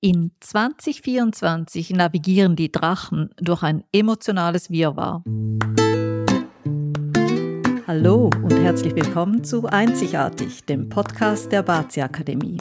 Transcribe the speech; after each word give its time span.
In 0.00 0.30
2024 0.38 1.90
navigieren 1.90 2.54
die 2.54 2.70
Drachen 2.70 3.30
durch 3.36 3.64
ein 3.64 3.82
emotionales 3.90 4.70
Wirrwarr. 4.70 5.24
Hallo 7.84 8.30
und 8.44 8.52
herzlich 8.52 8.94
willkommen 8.94 9.42
zu 9.42 9.66
Einzigartig, 9.66 10.64
dem 10.66 10.88
Podcast 10.88 11.50
der 11.50 11.64
Bazi 11.64 12.00
Akademie. 12.00 12.58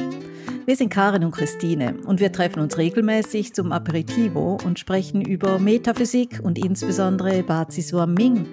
Wir 0.65 0.75
sind 0.75 0.89
Karin 0.89 1.23
und 1.23 1.31
Christine 1.31 1.93
und 2.07 2.19
wir 2.19 2.31
treffen 2.31 2.59
uns 2.59 2.75
regelmäßig 2.75 3.53
zum 3.53 3.71
Aperitivo 3.71 4.57
und 4.65 4.79
sprechen 4.79 5.21
über 5.21 5.59
Metaphysik 5.59 6.39
und 6.41 6.57
insbesondere 6.57 7.43
Bazi 7.43 7.85
Ming 8.07 8.47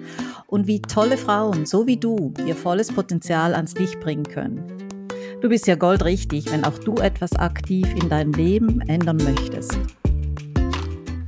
und 0.45 0.67
wie 0.67 0.83
tolle 0.83 1.17
Frauen, 1.17 1.65
so 1.65 1.87
wie 1.87 1.97
du, 1.97 2.35
ihr 2.45 2.55
volles 2.55 2.91
Potenzial 2.91 3.55
ans 3.55 3.73
Licht 3.73 3.99
bringen 3.99 4.25
können. 4.25 4.84
Du 5.45 5.49
bist 5.49 5.67
ja 5.67 5.75
goldrichtig, 5.75 6.51
wenn 6.51 6.63
auch 6.63 6.79
du 6.79 6.95
etwas 6.95 7.35
aktiv 7.35 7.87
in 8.01 8.09
deinem 8.09 8.33
Leben 8.33 8.81
ändern 8.81 9.17
möchtest. 9.17 9.77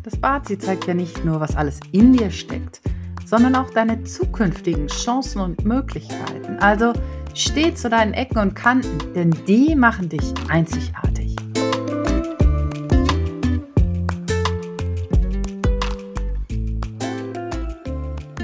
Das 0.01 0.17
Bazi 0.17 0.57
zeigt 0.57 0.87
ja 0.87 0.95
nicht 0.95 1.23
nur, 1.23 1.39
was 1.39 1.55
alles 1.55 1.79
in 1.91 2.13
dir 2.13 2.31
steckt, 2.31 2.81
sondern 3.27 3.55
auch 3.55 3.69
deine 3.69 4.03
zukünftigen 4.05 4.87
Chancen 4.87 5.39
und 5.39 5.63
Möglichkeiten. 5.65 6.57
Also 6.57 6.93
steh 7.35 7.75
zu 7.75 7.91
deinen 7.91 8.15
Ecken 8.15 8.39
und 8.39 8.55
Kanten, 8.55 9.13
denn 9.13 9.35
die 9.47 9.75
machen 9.75 10.09
dich 10.09 10.33
einzigartig. 10.49 11.35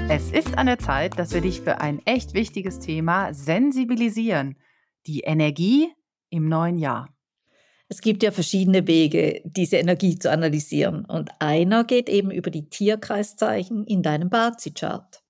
Es 0.08 0.30
ist 0.30 0.56
an 0.56 0.66
der 0.66 0.78
Zeit, 0.78 1.18
dass 1.18 1.34
wir 1.34 1.40
dich 1.40 1.62
für 1.62 1.80
ein 1.80 2.00
echt 2.04 2.32
wichtiges 2.32 2.78
Thema 2.78 3.34
sensibilisieren– 3.34 4.54
die 5.06 5.20
Energie 5.20 5.92
im 6.30 6.48
neuen 6.48 6.78
Jahr? 6.78 7.08
Es 7.88 8.00
gibt 8.00 8.22
ja 8.22 8.32
verschiedene 8.32 8.86
Wege, 8.86 9.42
diese 9.44 9.76
Energie 9.76 10.18
zu 10.18 10.30
analysieren. 10.30 11.04
Und 11.04 11.30
einer 11.38 11.84
geht 11.84 12.08
eben 12.08 12.30
über 12.30 12.50
die 12.50 12.68
Tierkreiszeichen 12.68 13.84
in 13.86 14.02
deinem 14.02 14.30
Bazi-Chart. 14.30 15.22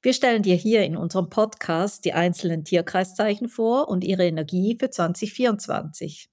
Wir 0.00 0.12
stellen 0.12 0.42
dir 0.42 0.54
hier 0.54 0.84
in 0.84 0.96
unserem 0.96 1.30
Podcast 1.30 2.04
die 2.04 2.12
einzelnen 2.12 2.64
Tierkreiszeichen 2.64 3.48
vor 3.48 3.88
und 3.88 4.04
ihre 4.04 4.26
Energie 4.26 4.76
für 4.78 4.90
2024. 4.90 6.30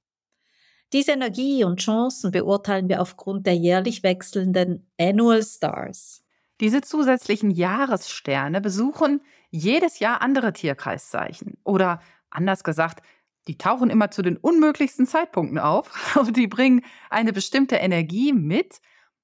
Diese 0.94 1.14
Energie 1.14 1.64
und 1.64 1.80
Chancen 1.80 2.32
beurteilen 2.32 2.90
wir 2.90 3.02
aufgrund 3.02 3.48
der 3.48 3.56
jährlich 3.56 4.04
wechselnden 4.04 4.92
Annual 5.00 5.42
Stars. 5.42 6.24
Diese 6.60 6.82
zusätzlichen 6.82 7.50
Jahressterne 7.50 8.60
besuchen 8.62 9.22
jedes 9.50 10.00
Jahr 10.00 10.22
andere 10.22 10.54
Tierkreiszeichen 10.54 11.58
oder 11.64 12.02
Anders 12.32 12.64
gesagt, 12.64 13.04
die 13.48 13.58
tauchen 13.58 13.90
immer 13.90 14.12
zu 14.12 14.22
den 14.22 14.38
unmöglichsten 14.38 15.06
Zeitpunkten 15.06 15.60
auf 15.60 16.16
und 16.20 16.38
die 16.38 16.48
bringen 16.48 16.84
eine 17.10 17.34
bestimmte 17.34 17.76
Energie 17.76 18.34
mit 18.34 18.82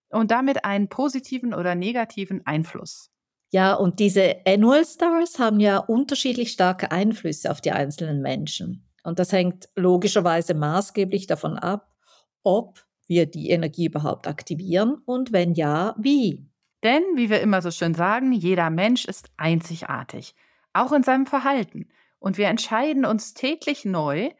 und 0.10 0.32
damit 0.32 0.66
einen 0.66 0.90
positiven 0.90 1.54
oder 1.54 1.76
negativen 1.76 2.46
Einfluss. 2.46 3.12
Ja, 3.50 3.76
und 3.76 4.00
diese 4.00 4.38
Annual 4.46 4.86
Stars 4.86 5.40
haben 5.40 5.60
ja 5.60 5.78
unterschiedlich 5.78 6.52
starke 6.52 6.92
Einflüsse 6.92 7.50
auf 7.50 7.62
die 7.62 7.72
einzelnen 7.72 8.22
Menschen. 8.22 8.86
Und 9.04 9.20
das 9.20 9.32
hängt 9.32 9.70
logischerweise 9.76 10.54
maßgeblich 10.54 11.28
davon 11.28 11.58
ab, 11.58 11.96
ob 12.44 12.86
wir 13.08 13.26
die 13.26 13.52
Energie 13.52 13.86
überhaupt 13.86 14.28
aktivieren 14.28 14.96
und 15.06 15.32
wenn 15.32 15.54
ja, 15.54 15.96
wie. 15.98 16.46
Denn, 16.84 17.04
wie 17.16 17.30
wir 17.30 17.40
immer 17.40 17.62
so 17.62 17.72
schön 17.72 17.94
sagen, 17.94 18.34
jeder 18.34 18.70
Mensch 18.70 19.06
ist 19.06 19.32
einzigartig, 19.38 20.36
auch 20.74 20.92
in 20.92 21.04
seinem 21.04 21.26
Verhalten. 21.26 21.88
Und 22.20 22.38
wir 22.38 22.48
entscheiden 22.48 23.06
uns 23.06 23.34
täglich 23.34 23.86
neu, 23.86 24.32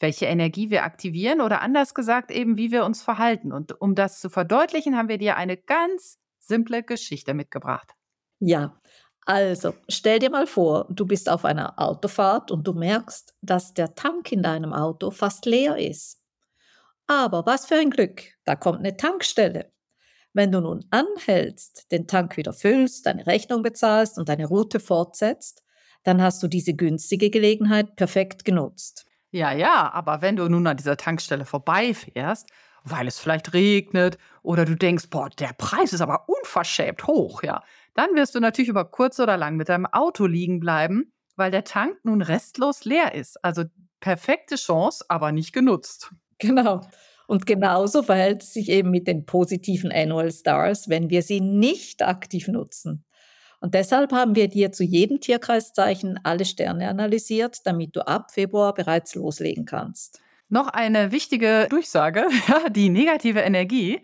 welche 0.00 0.26
Energie 0.26 0.70
wir 0.70 0.84
aktivieren 0.84 1.40
oder 1.40 1.60
anders 1.60 1.94
gesagt 1.94 2.30
eben, 2.30 2.56
wie 2.56 2.70
wir 2.70 2.84
uns 2.84 3.02
verhalten. 3.02 3.52
Und 3.52 3.80
um 3.80 3.94
das 3.94 4.20
zu 4.20 4.30
verdeutlichen, 4.30 4.96
haben 4.96 5.08
wir 5.08 5.18
dir 5.18 5.36
eine 5.36 5.56
ganz 5.56 6.18
simple 6.38 6.82
Geschichte 6.82 7.34
mitgebracht. 7.34 7.94
Ja, 8.38 8.80
also 9.26 9.74
stell 9.88 10.20
dir 10.20 10.30
mal 10.30 10.46
vor, 10.46 10.86
du 10.88 11.04
bist 11.04 11.28
auf 11.28 11.44
einer 11.44 11.78
Autofahrt 11.78 12.50
und 12.50 12.66
du 12.66 12.72
merkst, 12.72 13.34
dass 13.42 13.74
der 13.74 13.94
Tank 13.94 14.32
in 14.32 14.42
deinem 14.42 14.72
Auto 14.72 15.10
fast 15.10 15.44
leer 15.44 15.76
ist. 15.76 16.22
Aber 17.06 17.44
was 17.44 17.66
für 17.66 17.74
ein 17.74 17.90
Glück, 17.90 18.22
da 18.44 18.54
kommt 18.54 18.78
eine 18.78 18.96
Tankstelle. 18.96 19.72
Wenn 20.32 20.52
du 20.52 20.60
nun 20.60 20.84
anhältst, 20.90 21.90
den 21.90 22.06
Tank 22.06 22.36
wieder 22.36 22.52
füllst, 22.52 23.06
deine 23.06 23.26
Rechnung 23.26 23.62
bezahlst 23.62 24.18
und 24.18 24.28
deine 24.28 24.46
Route 24.46 24.78
fortsetzt, 24.78 25.62
dann 26.08 26.22
hast 26.22 26.42
du 26.42 26.48
diese 26.48 26.74
günstige 26.74 27.30
Gelegenheit 27.30 27.94
perfekt 27.96 28.44
genutzt. 28.44 29.06
Ja, 29.30 29.52
ja, 29.52 29.92
aber 29.92 30.22
wenn 30.22 30.36
du 30.36 30.48
nun 30.48 30.66
an 30.66 30.78
dieser 30.78 30.96
Tankstelle 30.96 31.44
vorbeifährst, 31.44 32.48
weil 32.82 33.06
es 33.06 33.18
vielleicht 33.18 33.52
regnet 33.52 34.16
oder 34.42 34.64
du 34.64 34.74
denkst, 34.74 35.10
boah, 35.10 35.28
der 35.28 35.52
Preis 35.58 35.92
ist 35.92 36.00
aber 36.00 36.28
unverschämt 36.28 37.06
hoch, 37.06 37.42
ja, 37.42 37.62
dann 37.94 38.14
wirst 38.14 38.34
du 38.34 38.40
natürlich 38.40 38.70
über 38.70 38.86
kurz 38.86 39.20
oder 39.20 39.36
lang 39.36 39.56
mit 39.56 39.68
deinem 39.68 39.84
Auto 39.86 40.26
liegen 40.26 40.60
bleiben, 40.60 41.12
weil 41.36 41.50
der 41.50 41.64
Tank 41.64 41.98
nun 42.04 42.22
restlos 42.22 42.84
leer 42.84 43.14
ist. 43.14 43.44
Also 43.44 43.64
perfekte 44.00 44.56
Chance, 44.56 45.04
aber 45.08 45.30
nicht 45.30 45.52
genutzt. 45.52 46.12
Genau. 46.38 46.80
Und 47.26 47.44
genauso 47.44 48.02
verhält 48.02 48.42
es 48.42 48.54
sich 48.54 48.70
eben 48.70 48.90
mit 48.90 49.06
den 49.06 49.26
positiven 49.26 49.92
Annual 49.92 50.32
Stars, 50.32 50.88
wenn 50.88 51.10
wir 51.10 51.22
sie 51.22 51.40
nicht 51.40 52.02
aktiv 52.02 52.48
nutzen. 52.48 53.04
Und 53.60 53.74
deshalb 53.74 54.12
haben 54.12 54.34
wir 54.36 54.48
dir 54.48 54.72
zu 54.72 54.84
jedem 54.84 55.20
Tierkreiszeichen 55.20 56.20
alle 56.22 56.44
Sterne 56.44 56.88
analysiert, 56.88 57.58
damit 57.64 57.96
du 57.96 58.06
ab 58.06 58.30
Februar 58.30 58.72
bereits 58.72 59.14
loslegen 59.14 59.64
kannst. 59.64 60.20
Noch 60.48 60.68
eine 60.68 61.12
wichtige 61.12 61.66
Durchsage, 61.68 62.26
die 62.70 62.88
negative 62.88 63.40
Energie, 63.40 64.00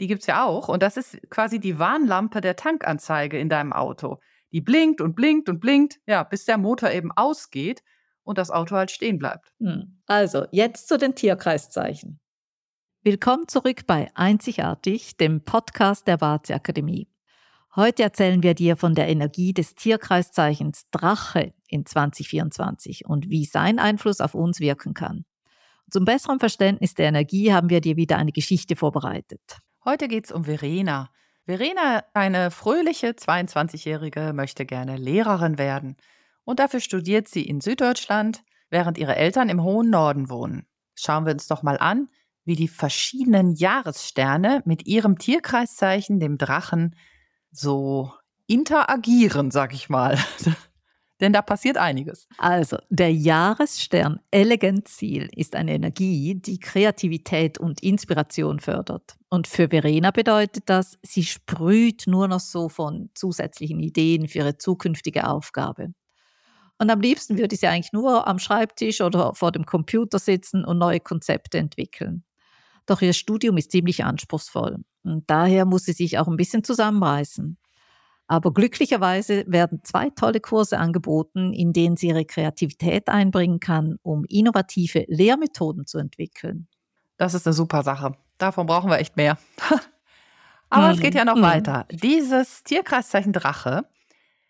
die 0.00 0.08
gibt 0.08 0.22
es 0.22 0.26
ja 0.26 0.44
auch. 0.44 0.68
Und 0.68 0.82
das 0.82 0.96
ist 0.96 1.18
quasi 1.30 1.58
die 1.58 1.78
Warnlampe 1.78 2.40
der 2.40 2.56
Tankanzeige 2.56 3.38
in 3.38 3.48
deinem 3.48 3.72
Auto. 3.72 4.18
Die 4.52 4.60
blinkt 4.60 5.00
und 5.00 5.14
blinkt 5.14 5.48
und 5.48 5.60
blinkt, 5.60 5.98
ja, 6.06 6.22
bis 6.22 6.44
der 6.44 6.58
Motor 6.58 6.90
eben 6.90 7.12
ausgeht 7.12 7.82
und 8.22 8.38
das 8.38 8.50
Auto 8.50 8.76
halt 8.76 8.90
stehen 8.90 9.18
bleibt. 9.18 9.52
Hm. 9.60 10.00
Also, 10.06 10.46
jetzt 10.50 10.88
zu 10.88 10.98
den 10.98 11.14
Tierkreiszeichen. 11.14 12.20
Willkommen 13.02 13.48
zurück 13.48 13.86
bei 13.86 14.10
Einzigartig, 14.14 15.16
dem 15.16 15.44
Podcast 15.44 16.08
der 16.08 16.20
Warze 16.20 16.54
Akademie. 16.54 17.08
Heute 17.76 18.04
erzählen 18.04 18.42
wir 18.42 18.54
dir 18.54 18.74
von 18.74 18.94
der 18.94 19.06
Energie 19.06 19.52
des 19.52 19.74
Tierkreiszeichens 19.74 20.84
Drache 20.92 21.52
in 21.68 21.84
2024 21.84 23.04
und 23.04 23.28
wie 23.28 23.44
sein 23.44 23.78
Einfluss 23.78 24.22
auf 24.22 24.34
uns 24.34 24.60
wirken 24.60 24.94
kann. 24.94 25.26
Zum 25.90 26.06
besseren 26.06 26.40
Verständnis 26.40 26.94
der 26.94 27.08
Energie 27.08 27.52
haben 27.52 27.68
wir 27.68 27.82
dir 27.82 27.96
wieder 27.96 28.16
eine 28.16 28.32
Geschichte 28.32 28.76
vorbereitet. 28.76 29.58
Heute 29.84 30.08
geht 30.08 30.24
es 30.24 30.32
um 30.32 30.44
Verena. 30.44 31.10
Verena, 31.44 32.02
eine 32.14 32.50
fröhliche 32.50 33.08
22-Jährige, 33.08 34.32
möchte 34.32 34.64
gerne 34.64 34.96
Lehrerin 34.96 35.58
werden. 35.58 35.98
Und 36.44 36.60
dafür 36.60 36.80
studiert 36.80 37.28
sie 37.28 37.42
in 37.42 37.60
Süddeutschland, 37.60 38.42
während 38.70 38.96
ihre 38.96 39.16
Eltern 39.16 39.50
im 39.50 39.62
hohen 39.62 39.90
Norden 39.90 40.30
wohnen. 40.30 40.66
Schauen 40.94 41.26
wir 41.26 41.34
uns 41.34 41.46
doch 41.46 41.62
mal 41.62 41.76
an, 41.76 42.08
wie 42.46 42.56
die 42.56 42.68
verschiedenen 42.68 43.54
Jahressterne 43.54 44.62
mit 44.64 44.86
ihrem 44.86 45.18
Tierkreiszeichen, 45.18 46.20
dem 46.20 46.38
Drachen, 46.38 46.96
so 47.58 48.12
interagieren, 48.46 49.50
sag 49.50 49.74
ich 49.74 49.88
mal. 49.88 50.18
Denn 51.20 51.32
da 51.32 51.40
passiert 51.40 51.78
einiges. 51.78 52.28
Also, 52.36 52.76
der 52.90 53.10
Jahresstern 53.10 54.20
Elegant 54.30 54.86
Ziel 54.86 55.30
ist 55.34 55.56
eine 55.56 55.72
Energie, 55.72 56.34
die 56.34 56.58
Kreativität 56.58 57.56
und 57.58 57.82
Inspiration 57.82 58.60
fördert. 58.60 59.16
Und 59.30 59.46
für 59.46 59.70
Verena 59.70 60.10
bedeutet 60.10 60.64
das, 60.66 60.98
sie 61.02 61.24
sprüht 61.24 62.06
nur 62.06 62.28
noch 62.28 62.40
so 62.40 62.68
von 62.68 63.08
zusätzlichen 63.14 63.80
Ideen 63.80 64.28
für 64.28 64.38
ihre 64.38 64.58
zukünftige 64.58 65.26
Aufgabe. 65.26 65.94
Und 66.78 66.90
am 66.90 67.00
liebsten 67.00 67.38
würde 67.38 67.56
sie 67.56 67.66
eigentlich 67.66 67.94
nur 67.94 68.26
am 68.26 68.38
Schreibtisch 68.38 69.00
oder 69.00 69.34
vor 69.34 69.52
dem 69.52 69.64
Computer 69.64 70.18
sitzen 70.18 70.66
und 70.66 70.76
neue 70.76 71.00
Konzepte 71.00 71.56
entwickeln. 71.56 72.24
Doch 72.84 73.00
ihr 73.00 73.14
Studium 73.14 73.56
ist 73.56 73.72
ziemlich 73.72 74.04
anspruchsvoll. 74.04 74.84
Und 75.08 75.30
daher 75.30 75.64
muss 75.64 75.84
sie 75.84 75.92
sich 75.92 76.18
auch 76.18 76.28
ein 76.28 76.36
bisschen 76.36 76.64
zusammenreißen. 76.64 77.56
Aber 78.28 78.52
glücklicherweise 78.52 79.44
werden 79.46 79.80
zwei 79.84 80.10
tolle 80.10 80.40
Kurse 80.40 80.78
angeboten, 80.78 81.52
in 81.52 81.72
denen 81.72 81.96
sie 81.96 82.08
ihre 82.08 82.24
Kreativität 82.24 83.08
einbringen 83.08 83.60
kann, 83.60 83.98
um 84.02 84.24
innovative 84.24 85.04
Lehrmethoden 85.06 85.86
zu 85.86 85.98
entwickeln. 85.98 86.66
Das 87.18 87.34
ist 87.34 87.46
eine 87.46 87.54
super 87.54 87.82
Sache. 87.82 88.16
Davon 88.38 88.66
brauchen 88.66 88.90
wir 88.90 88.98
echt 88.98 89.16
mehr. 89.16 89.38
Aber 90.70 90.88
mhm. 90.88 90.94
es 90.94 91.00
geht 91.00 91.14
ja 91.14 91.24
noch 91.24 91.36
mhm. 91.36 91.42
weiter. 91.42 91.86
Dieses 91.90 92.64
Tierkreiszeichen 92.64 93.32
Drache, 93.32 93.86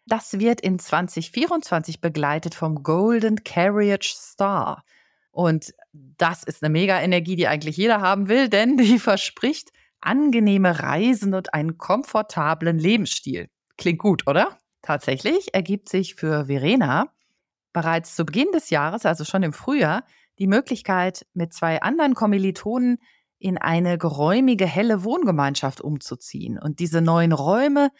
das 0.07 0.39
wird 0.39 0.61
in 0.63 0.79
2024 0.79 2.01
begleitet 2.01 2.55
vom 2.55 2.83
Golden 2.83 3.45
Carriage 3.45 4.15
Star. 4.17 4.85
Und 5.33 5.75
das 5.93 6.45
ist 6.45 6.63
eine 6.63 6.73
Mega-Energie, 6.73 7.37
die 7.37 7.47
eigentlich 7.47 7.77
jeder 7.77 8.01
haben 8.01 8.29
will, 8.29 8.49
denn 8.49 8.79
die 8.79 8.99
verspricht 8.99 9.71
angenehme 10.07 10.81
Reisen 10.81 11.35
und 11.35 11.53
einen 11.55 11.79
komfortablen 11.79 12.79
Lebensstil. 12.79 13.49
Klingt 13.77 13.99
gut, 13.99 14.27
oder? 14.27 14.57
Tatsächlich 14.83 15.53
ergibt 15.53 15.89
sich 15.89 16.15
für 16.15 16.47
Verena 16.47 17.13
bereits 17.73 18.15
zu 18.15 18.25
Beginn 18.25 18.53
des 18.53 18.71
Jahres, 18.71 19.05
also 19.05 19.25
schon 19.25 19.43
im 19.43 19.53
Frühjahr, 19.53 20.05
die 20.39 20.47
Möglichkeit, 20.47 21.27
mit 21.35 21.53
zwei 21.53 21.83
anderen 21.83 22.15
Kommilitonen 22.15 22.99
in 23.39 23.59
eine 23.59 23.99
geräumige, 23.99 24.65
helle 24.65 25.05
Wohngemeinschaft 25.05 25.81
umzuziehen. 25.81 26.59
Und 26.59 26.79
diese 26.79 27.03
neuen 27.03 27.33
Räume, 27.33 27.91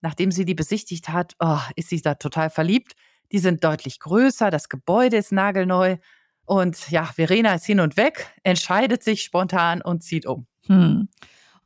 nachdem 0.00 0.30
sie 0.30 0.44
die 0.44 0.54
besichtigt 0.54 1.08
hat, 1.08 1.34
oh, 1.38 1.60
ist 1.76 1.88
sie 1.88 2.02
da 2.02 2.14
total 2.14 2.50
verliebt. 2.50 2.92
Die 3.30 3.38
sind 3.38 3.64
deutlich 3.64 4.00
größer, 4.00 4.50
das 4.50 4.68
Gebäude 4.68 5.16
ist 5.16 5.32
nagelneu. 5.32 5.96
Und 6.44 6.90
ja, 6.90 7.04
Verena 7.04 7.54
ist 7.54 7.64
hin 7.64 7.80
und 7.80 7.96
weg, 7.96 8.34
entscheidet 8.42 9.02
sich 9.02 9.22
spontan 9.22 9.80
und 9.80 10.02
zieht 10.02 10.26
um. 10.26 10.46
Hm. 10.66 11.08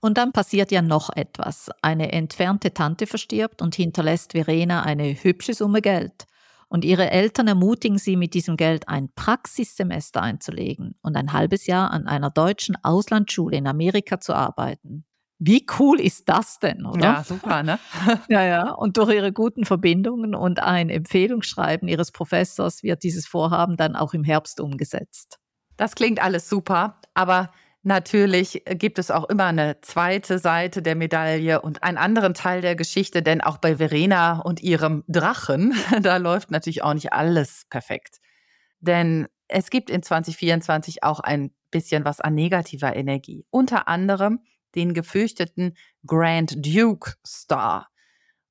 Und 0.00 0.18
dann 0.18 0.32
passiert 0.32 0.70
ja 0.70 0.82
noch 0.82 1.10
etwas. 1.14 1.70
Eine 1.82 2.12
entfernte 2.12 2.72
Tante 2.74 3.06
verstirbt 3.06 3.62
und 3.62 3.74
hinterlässt 3.74 4.32
Verena 4.32 4.82
eine 4.82 5.14
hübsche 5.22 5.54
Summe 5.54 5.82
Geld. 5.82 6.26
Und 6.68 6.84
ihre 6.84 7.10
Eltern 7.10 7.48
ermutigen 7.48 7.98
sie, 7.98 8.16
mit 8.16 8.34
diesem 8.34 8.56
Geld 8.56 8.88
ein 8.88 9.08
Praxissemester 9.14 10.20
einzulegen 10.20 10.96
und 11.02 11.16
ein 11.16 11.32
halbes 11.32 11.66
Jahr 11.66 11.92
an 11.92 12.06
einer 12.06 12.30
deutschen 12.30 12.76
Auslandsschule 12.82 13.56
in 13.56 13.66
Amerika 13.66 14.20
zu 14.20 14.34
arbeiten. 14.34 15.04
Wie 15.38 15.66
cool 15.78 16.00
ist 16.00 16.28
das 16.28 16.58
denn, 16.58 16.86
oder? 16.86 17.04
Ja, 17.04 17.24
super, 17.24 17.62
ne? 17.62 17.78
ja, 18.28 18.42
ja. 18.42 18.70
Und 18.72 18.96
durch 18.96 19.14
ihre 19.14 19.32
guten 19.32 19.64
Verbindungen 19.64 20.34
und 20.34 20.60
ein 20.60 20.88
Empfehlungsschreiben 20.88 21.88
ihres 21.88 22.10
Professors 22.10 22.82
wird 22.82 23.02
dieses 23.02 23.26
Vorhaben 23.26 23.76
dann 23.76 23.96
auch 23.96 24.14
im 24.14 24.24
Herbst 24.24 24.60
umgesetzt. 24.60 25.38
Das 25.76 25.94
klingt 25.94 26.22
alles 26.22 26.48
super, 26.48 27.00
aber 27.12 27.50
Natürlich 27.86 28.64
gibt 28.66 28.98
es 28.98 29.12
auch 29.12 29.28
immer 29.28 29.44
eine 29.44 29.80
zweite 29.80 30.40
Seite 30.40 30.82
der 30.82 30.96
Medaille 30.96 31.62
und 31.62 31.84
einen 31.84 31.98
anderen 31.98 32.34
Teil 32.34 32.60
der 32.60 32.74
Geschichte, 32.74 33.22
denn 33.22 33.40
auch 33.40 33.58
bei 33.58 33.76
Verena 33.76 34.40
und 34.40 34.60
ihrem 34.60 35.04
Drachen, 35.06 35.72
da 36.02 36.16
läuft 36.16 36.50
natürlich 36.50 36.82
auch 36.82 36.94
nicht 36.94 37.12
alles 37.12 37.64
perfekt. 37.70 38.18
Denn 38.80 39.28
es 39.46 39.70
gibt 39.70 39.88
in 39.88 40.02
2024 40.02 41.04
auch 41.04 41.20
ein 41.20 41.52
bisschen 41.70 42.04
was 42.04 42.20
an 42.20 42.34
negativer 42.34 42.96
Energie. 42.96 43.46
Unter 43.50 43.86
anderem 43.86 44.40
den 44.74 44.92
gefürchteten 44.92 45.76
Grand 46.04 46.66
Duke 46.66 47.12
Star. 47.24 47.86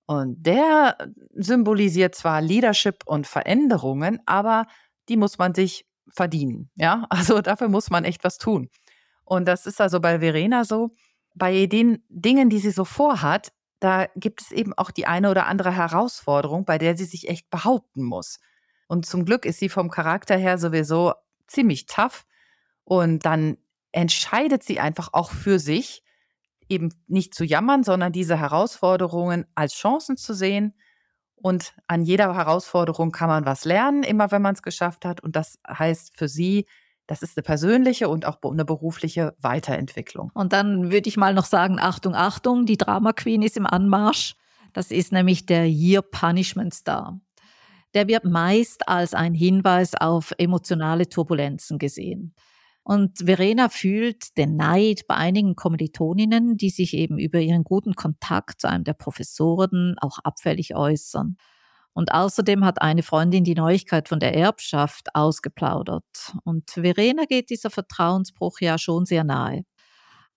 Und 0.06 0.44
der 0.44 0.98
symbolisiert 1.34 2.16
zwar 2.16 2.40
Leadership 2.40 3.04
und 3.06 3.28
Veränderungen, 3.28 4.22
aber 4.26 4.66
die 5.10 5.18
muss 5.18 5.38
man 5.38 5.54
sich 5.54 5.86
verdienen. 6.08 6.72
Ja, 6.76 7.06
also 7.10 7.42
dafür 7.42 7.68
muss 7.68 7.90
man 7.90 8.06
echt 8.06 8.24
was 8.24 8.38
tun. 8.38 8.70
Und 9.25 9.48
das 9.48 9.66
ist 9.66 9.81
also 9.81 10.00
bei 10.00 10.19
Verena 10.19 10.63
so, 10.63 10.92
bei 11.33 11.66
den 11.66 12.04
Dingen, 12.10 12.50
die 12.50 12.60
sie 12.60 12.72
so 12.72 12.86
vorhat, 12.86 13.51
da 13.80 14.07
gibt 14.16 14.42
es 14.42 14.51
eben 14.51 14.74
auch 14.74 14.89
die 14.89 15.06
eine 15.06 15.30
oder 15.30 15.48
andere 15.48 15.72
Herausforderung, 15.72 16.66
bei 16.66 16.77
der 16.77 16.95
sie 16.95 17.06
sich 17.06 17.27
echt 17.27 17.50
behaupten 17.50 18.04
muss. 18.04 18.39
Und 18.88 19.06
zum 19.06 19.25
Glück 19.25 19.45
ist 19.45 19.60
sie 19.60 19.69
vom 19.69 19.89
Charakter 19.89 20.38
her 20.38 20.57
sowieso 20.57 21.13
ziemlich 21.48 21.86
tough. 21.86 22.25
Und 22.83 23.25
dann 23.25 23.57
entscheidet 23.92 24.63
sie 24.63 24.80
einfach 24.80 25.10
auch 25.12 25.31
für 25.31 25.60
sich, 25.60 26.04
eben 26.69 26.89
nicht 27.07 27.36
zu 27.36 27.44
jammern, 27.44 27.83
sondern 27.83 28.12
diese 28.12 28.39
Herausforderungen 28.39 29.45
als 29.56 29.74
Chancen 29.74 30.18
zu 30.18 30.33
sehen. 30.33 30.74
Und 31.36 31.75
an 31.88 32.01
jeder 32.01 32.33
Herausforderung 32.33 33.12
kann 33.12 33.30
man 33.30 33.45
was 33.45 33.66
lernen, 33.66 34.04
immer 34.04 34.31
wenn 34.31 34.42
man 34.42 34.56
es 34.56 34.63
geschafft 34.63 35.06
hat. 35.06 35.22
Und 35.22 35.36
das 35.36 35.60
heißt 35.68 36.18
für 36.18 36.27
sie, 36.27 36.66
das 37.07 37.22
ist 37.22 37.38
eine 37.38 37.44
persönliche 37.44 38.10
und 38.10 38.25
auch 38.25 38.38
eine 38.44 38.66
berufliche 38.66 39.36
Weiterentwicklung. 39.40 40.31
Und 40.34 40.54
dann 40.54 40.92
würde 40.92 41.07
ich 41.07 41.18
mal 41.18 41.34
noch 41.34 41.46
sagen, 41.46 41.80
Achtung, 41.80 42.16
Achtung, 42.16 42.66
die 42.66 42.78
Drama 42.78 43.13
Queen 43.13 43.42
ist 43.42 43.57
im 43.57 43.68
Anmarsch. 43.68 44.36
Das 44.74 44.92
ist 44.92 45.12
nämlich 45.12 45.46
der 45.46 45.69
Year 45.69 46.02
Punishment 46.02 46.74
Star. 46.74 47.19
Der 47.94 48.07
wird 48.07 48.25
meist 48.25 48.90
als 48.90 49.13
ein 49.13 49.34
Hinweis 49.34 49.94
auf 49.96 50.34
emotionale 50.38 51.07
Turbulenzen 51.07 51.78
gesehen. 51.78 52.34
Und 52.84 53.19
Verena 53.19 53.69
fühlt 53.69 54.38
den 54.38 54.58
Neid 54.58 55.08
bei 55.08 55.16
einigen 55.16 55.56
Kommilitoninnen, 55.56 56.58
die 56.58 56.69
sich 56.69 56.94
eben 56.94 57.18
über 57.18 57.40
ihren 57.40 57.63
guten 57.63 57.96
Kontakt 57.96 58.62
zu 58.62 58.69
einem 58.69 58.84
der 58.84 58.94
Professoren 58.94 59.96
auch 60.00 60.19
abfällig 60.19 60.75
äußern. 60.75 61.38
Und 61.96 62.12
außerdem 62.12 62.66
hat 62.66 62.82
eine 62.82 63.04
Freundin 63.04 63.46
die 63.46 63.56
Neuigkeit 63.56 64.10
von 64.10 64.20
der 64.20 64.36
Erbschaft 64.36 65.16
ausgeplaudert. 65.16 66.36
Und 66.44 66.70
Verena 66.70 67.24
geht 67.24 67.50
dieser 67.50 67.70
Vertrauensbruch 67.70 68.60
ja 68.60 68.78
schon 68.78 69.06
sehr 69.06 69.24
nahe. 69.24 69.64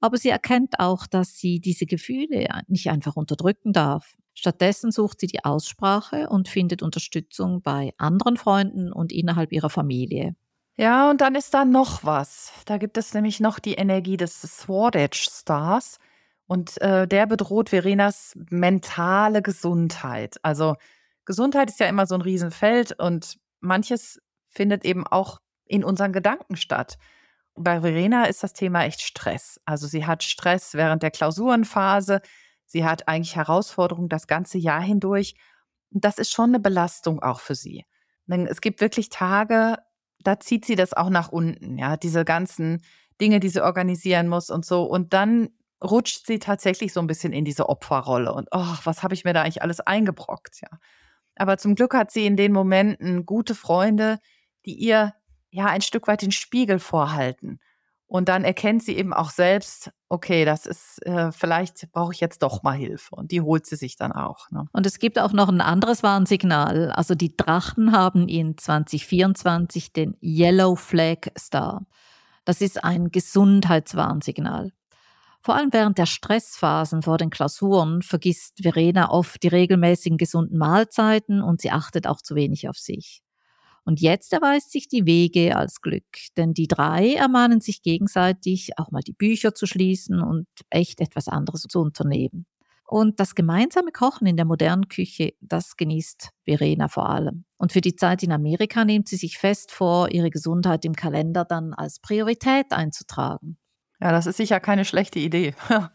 Aber 0.01 0.17
sie 0.19 0.29
erkennt 0.29 0.79
auch, 0.79 1.09
dass 1.09 1.37
sie 1.37 1.59
diese 1.59 1.85
Gefühle 1.85 2.47
nicht 2.69 2.89
einfach 2.91 3.17
unterdrücken 3.17 3.73
darf. 3.73 4.15
Stattdessen 4.35 4.93
sucht 4.93 5.19
sie 5.19 5.27
die 5.27 5.45
Aussprache 5.45 6.29
und 6.29 6.49
findet 6.49 6.81
Unterstützung 6.81 7.61
bei 7.61 7.93
anderen 7.99 8.37
Freunden 8.37 8.93
und 8.93 9.11
innerhalb 9.13 9.51
ihrer 9.51 9.69
Familie. 9.69 10.37
Ja, 10.77 11.11
und 11.11 11.21
dann 11.21 11.35
ist 11.35 11.55
da 11.55 11.65
noch 11.65 12.05
was. 12.05 12.53
Da 12.67 12.77
gibt 12.79 12.97
es 12.99 13.15
nämlich 13.15 13.41
noch 13.41 13.59
die 13.59 13.75
Energie 13.75 14.17
des 14.17 14.41
Sword 14.43 14.95
Edge 14.95 15.27
Stars. 15.29 15.99
Und 16.47 16.81
äh, 16.81 17.09
der 17.09 17.27
bedroht 17.27 17.71
Verenas 17.71 18.39
mentale 18.49 19.43
Gesundheit. 19.43 20.37
Also 20.45 20.77
Gesundheit 21.29 21.69
ist 21.69 21.79
ja 21.79 21.87
immer 21.87 22.07
so 22.07 22.15
ein 22.15 22.23
Riesenfeld 22.23 22.99
und 22.99 23.37
manches 23.61 24.19
findet 24.49 24.87
eben 24.87 25.07
auch 25.07 25.43
in 25.67 25.85
unseren 25.85 26.15
Gedanken 26.15 26.57
statt. 26.57 26.97
Bei 27.55 27.83
Verena 27.83 28.25
ist 28.25 28.43
das 28.43 28.55
Thema 28.55 28.85
echt 28.85 29.03
Stress. 29.03 29.61
Also 29.67 29.87
sie 29.87 30.07
hat 30.07 30.23
Stress 30.23 30.73
während 30.73 31.03
der 31.03 31.11
Klausurenphase. 31.11 32.23
Sie 32.65 32.83
hat 32.87 33.09
eigentlich 33.09 33.37
Herausforderungen 33.37 34.09
das 34.09 34.27
ganze 34.27 34.57
Jahr 34.57 34.81
hindurch. 34.81 35.35
Und 35.91 36.03
das 36.07 36.17
ist 36.17 36.33
schon 36.33 36.49
eine 36.49 36.61
Belastung 36.61 37.23
auch 37.23 37.41
für 37.41 37.55
sie. 37.55 37.85
Denn 38.25 38.47
es 38.47 38.63
gibt 38.63 38.81
wirklich 38.81 39.11
Tage, 39.11 39.77
da 40.21 40.41
zieht 40.41 40.65
sie 40.65 40.77
das 40.77 40.95
auch 40.95 41.11
nach 41.11 41.29
unten, 41.29 41.77
ja, 41.77 41.99
diese 41.99 42.25
ganzen 42.25 42.83
Dinge, 43.21 43.39
die 43.39 43.51
sie 43.51 43.63
organisieren 43.63 44.29
muss 44.29 44.49
und 44.49 44.65
so. 44.65 44.85
Und 44.85 45.13
dann 45.13 45.51
rutscht 45.85 46.27
sie 46.27 46.39
tatsächlich 46.39 46.95
so 46.95 47.01
ein 47.01 47.07
bisschen 47.07 47.35
in 47.35 47.45
diese 47.45 47.69
Opferrolle 47.69 48.33
und, 48.33 48.49
oh, 48.51 48.77
was 48.85 49.03
habe 49.03 49.13
ich 49.13 49.25
mir 49.25 49.35
da 49.35 49.43
eigentlich 49.43 49.61
alles 49.61 49.81
eingebrockt, 49.81 50.63
ja. 50.63 50.71
Aber 51.39 51.59
zum 51.59 51.75
Glück 51.75 51.95
hat 51.95 52.11
sie 52.11 52.27
in 52.27 52.37
den 52.37 52.53
Momenten 52.53 53.27
gute 53.27 53.55
Freunde, 53.55 54.19
die 54.65 54.75
ihr 54.75 55.15
ja 55.51 55.67
ein 55.67 55.81
Stück 55.81 56.07
weit 56.09 56.23
den 56.23 56.33
Spiegel 56.33 56.79
vorhalten. 56.79 57.61
Und 58.07 58.31
dann 58.31 58.45
erkennt 58.45 58.83
sie 58.83 58.97
eben 58.97 59.13
auch 59.13 59.29
selbst, 59.29 59.91
okay, 60.09 60.47
das 60.47 60.65
ist, 60.65 61.05
äh, 61.05 61.31
vielleicht 61.31 61.93
brauche 61.93 62.15
ich 62.15 62.21
jetzt 62.21 62.43
doch 62.43 62.63
mal 62.63 62.77
Hilfe. 62.77 63.15
Und 63.15 63.33
die 63.33 63.43
holt 63.43 63.67
sie 63.67 63.77
sich 63.77 63.97
dann 63.97 64.13
auch. 64.13 64.51
Ne? 64.51 64.65
Und 64.73 64.87
es 64.87 64.99
gibt 64.99 65.19
auch 65.19 65.35
noch 65.35 65.51
ein 65.51 65.61
anderes 65.61 66.03
Warnsignal. 66.03 66.91
Also 66.91 67.15
die 67.15 67.37
Drachen 67.37 67.93
haben 67.93 68.27
in 68.27 68.57
2024 68.57 69.93
den 69.93 70.17
Yellow 70.23 70.75
Flag 70.75 71.29
Star. 71.39 71.85
Das 72.47 72.63
ist 72.63 72.83
ein 72.83 73.11
Gesundheitswarnsignal. 73.11 74.73
Vor 75.41 75.55
allem 75.55 75.73
während 75.73 75.99
der 75.99 76.07
Stressphasen 76.07 77.03
vor 77.03 77.17
den 77.17 77.31
Klausuren 77.31 78.03
vergisst 78.03 78.59
Verena 78.61 79.11
oft 79.11 79.43
die 79.43 79.49
regelmäßigen 79.49 80.19
gesunden 80.19 80.59
Mahlzeiten 80.59 81.43
und 81.43 81.61
sie 81.61 81.71
achtet 81.71 82.07
auch 82.07 82.21
zu 82.21 82.35
wenig 82.35 82.69
auf 82.69 82.77
sich. 82.77 83.23
Und 83.85 84.01
jetzt 84.03 84.35
erweist 84.35 84.71
sich 84.71 84.89
die 84.89 85.07
Wege 85.07 85.57
als 85.57 85.81
Glück, 85.81 86.05
denn 86.37 86.53
die 86.53 86.69
drei 86.69 87.15
ermahnen 87.15 87.63
sich 87.63 87.81
gegenseitig, 87.81 88.73
auch 88.77 88.91
mal 88.91 89.01
die 89.01 89.15
Bücher 89.15 89.55
zu 89.55 89.65
schließen 89.65 90.21
und 90.21 90.47
echt 90.69 91.01
etwas 91.01 91.29
anderes 91.29 91.63
zu 91.63 91.81
unternehmen. 91.81 92.45
Und 92.87 93.21
das 93.21 93.35
gemeinsame 93.35 93.93
Kochen 93.93 94.27
in 94.27 94.37
der 94.37 94.47
modernen 94.47 94.89
Küche, 94.89 95.35
das 95.41 95.77
genießt 95.77 96.31
Verena 96.45 96.89
vor 96.89 97.09
allem. 97.09 97.45
Und 97.57 97.73
für 97.73 97.81
die 97.81 97.97
Zeit 97.97 98.23
in 98.23 98.33
Amerika 98.33 98.85
nimmt 98.85 99.09
sie 99.09 99.17
sich 99.17 99.39
fest 99.39 99.73
vor, 99.73 100.11
ihre 100.11 100.31
Gesundheit 100.31 100.85
im 100.85 100.95
Kalender 100.95 101.45
dann 101.45 101.75
als 101.75 101.99
Priorität 102.01 102.73
einzutragen. 102.73 103.59
Ja, 104.01 104.13
das 104.13 104.27
ist 104.27 104.37
sicher 104.37 104.61
keine 104.61 104.85
schlechte 104.85 105.19
Idee. 105.19 105.55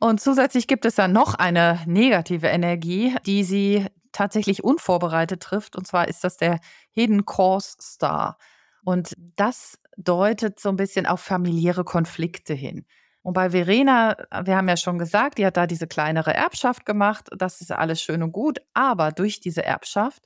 Und 0.00 0.20
zusätzlich 0.20 0.66
gibt 0.66 0.84
es 0.84 0.96
dann 0.96 1.12
noch 1.12 1.34
eine 1.34 1.80
negative 1.86 2.48
Energie, 2.48 3.16
die 3.26 3.44
sie 3.44 3.86
tatsächlich 4.12 4.64
unvorbereitet 4.64 5.42
trifft. 5.42 5.76
Und 5.76 5.86
zwar 5.86 6.08
ist 6.08 6.24
das 6.24 6.36
der 6.36 6.60
Hidden 6.90 7.24
Course 7.24 7.76
Star. 7.80 8.38
Und 8.84 9.14
das 9.36 9.78
deutet 9.96 10.60
so 10.60 10.68
ein 10.68 10.76
bisschen 10.76 11.06
auf 11.06 11.20
familiäre 11.20 11.84
Konflikte 11.84 12.54
hin. 12.54 12.84
Und 13.22 13.32
bei 13.32 13.50
Verena, 13.50 14.16
wir 14.44 14.56
haben 14.56 14.68
ja 14.68 14.76
schon 14.76 14.98
gesagt, 14.98 15.38
die 15.38 15.46
hat 15.46 15.56
da 15.56 15.66
diese 15.66 15.86
kleinere 15.86 16.34
Erbschaft 16.34 16.84
gemacht. 16.84 17.28
Das 17.36 17.60
ist 17.62 17.72
alles 17.72 18.02
schön 18.02 18.22
und 18.22 18.32
gut. 18.32 18.60
Aber 18.74 19.12
durch 19.12 19.40
diese 19.40 19.64
Erbschaft 19.64 20.24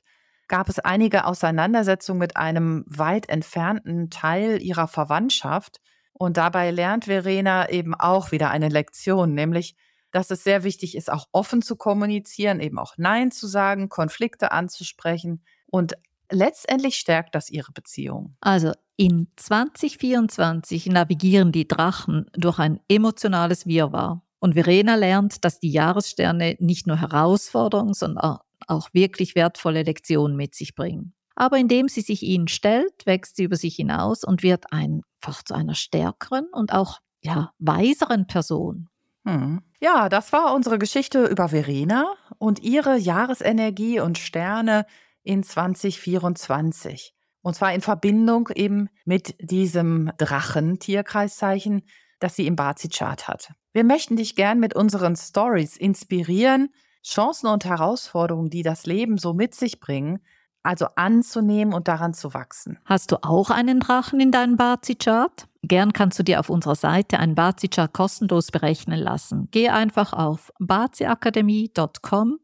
gab 0.49 0.67
es 0.67 0.79
einige 0.79 1.25
Auseinandersetzungen 1.25 2.19
mit 2.19 2.35
einem 2.35 2.83
weit 2.87 3.29
entfernten 3.29 4.09
Teil 4.09 4.61
ihrer 4.61 4.89
Verwandtschaft. 4.89 5.79
Und 6.21 6.35
dabei 6.35 6.69
lernt 6.69 7.05
Verena 7.05 7.69
eben 7.69 7.95
auch 7.95 8.31
wieder 8.31 8.51
eine 8.51 8.67
Lektion, 8.67 9.33
nämlich, 9.33 9.75
dass 10.11 10.29
es 10.31 10.43
sehr 10.43 10.63
wichtig 10.63 10.95
ist, 10.97 11.09
auch 11.09 11.27
offen 11.31 11.61
zu 11.61 11.77
kommunizieren, 11.77 12.59
eben 12.59 12.77
auch 12.77 12.95
Nein 12.97 13.31
zu 13.31 13.47
sagen, 13.47 13.87
Konflikte 13.87 14.51
anzusprechen. 14.51 15.41
Und 15.67 15.93
letztendlich 16.29 16.97
stärkt 16.97 17.35
das 17.35 17.49
ihre 17.49 17.71
Beziehung. 17.71 18.35
Also 18.41 18.73
in 18.97 19.27
2024 19.37 20.87
navigieren 20.87 21.53
die 21.53 21.69
Drachen 21.69 22.29
durch 22.33 22.59
ein 22.59 22.81
emotionales 22.89 23.65
Wirrwarr. 23.65 24.21
Und 24.39 24.55
Verena 24.55 24.95
lernt, 24.95 25.45
dass 25.45 25.61
die 25.61 25.71
Jahressterne 25.71 26.57
nicht 26.59 26.85
nur 26.85 26.97
Herausforderungen, 26.99 27.93
sondern 27.93 28.39
auch 28.67 28.89
wirklich 28.93 29.35
wertvolle 29.35 29.83
Lektionen 29.83 30.35
mit 30.35 30.53
sich 30.53 30.75
bringen. 30.75 31.13
Aber 31.39 31.57
indem 31.57 31.87
sie 31.87 32.01
sich 32.01 32.21
ihnen 32.21 32.49
stellt, 32.49 33.05
wächst 33.05 33.37
sie 33.37 33.45
über 33.45 33.55
sich 33.55 33.77
hinaus 33.77 34.25
und 34.25 34.43
wird 34.43 34.73
einfach 34.73 35.41
zu 35.45 35.53
einer 35.53 35.73
stärkeren 35.73 36.47
und 36.51 36.73
auch 36.73 36.99
ja, 37.21 37.53
weiseren 37.59 38.27
Person. 38.27 38.89
Hm. 39.25 39.61
Ja, 39.79 40.09
das 40.09 40.33
war 40.33 40.53
unsere 40.53 40.77
Geschichte 40.77 41.25
über 41.27 41.47
Verena 41.47 42.13
und 42.39 42.59
ihre 42.59 42.97
Jahresenergie 42.97 44.01
und 44.01 44.17
Sterne 44.17 44.85
in 45.23 45.41
2024. 45.41 47.13
Und 47.41 47.55
zwar 47.55 47.73
in 47.73 47.79
Verbindung 47.79 48.49
eben 48.53 48.89
mit 49.05 49.35
diesem 49.39 50.11
Drachen-Tierkreiszeichen, 50.17 51.83
das 52.19 52.35
sie 52.35 52.47
im 52.47 52.57
Bazi-Chart 52.57 53.29
hat. 53.29 53.53
Wir 53.71 53.85
möchten 53.85 54.17
dich 54.17 54.35
gern 54.35 54.59
mit 54.59 54.75
unseren 54.75 55.15
Stories 55.15 55.77
inspirieren, 55.77 56.73
Chancen 57.01 57.47
und 57.47 57.63
Herausforderungen, 57.63 58.49
die 58.49 58.61
das 58.61 58.85
Leben 58.85 59.17
so 59.17 59.33
mit 59.33 59.55
sich 59.55 59.79
bringen, 59.79 60.19
also 60.63 60.87
anzunehmen 60.95 61.73
und 61.73 61.87
daran 61.87 62.13
zu 62.13 62.33
wachsen. 62.33 62.77
Hast 62.85 63.11
du 63.11 63.17
auch 63.23 63.49
einen 63.49 63.79
Drachen 63.79 64.19
in 64.19 64.31
deinem 64.31 64.57
Bazi-Chart? 64.57 65.47
Gern 65.63 65.93
kannst 65.93 66.19
du 66.19 66.23
dir 66.23 66.39
auf 66.39 66.49
unserer 66.49 66.75
Seite 66.75 67.19
einen 67.19 67.35
Bazi-Chart 67.35 67.93
kostenlos 67.93 68.51
berechnen 68.51 68.99
lassen. 68.99 69.47
Geh 69.51 69.69
einfach 69.69 70.13
auf 70.13 70.51
baziakademie.com 70.59 72.39